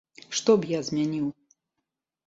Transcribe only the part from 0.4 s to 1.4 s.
б я змяніў?